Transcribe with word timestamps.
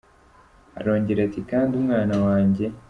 Arongera 0.79 1.19
ati 1.27 1.39
“Kandi 1.51 1.71
umwana 1.81 2.15
wanjye 2.25 2.65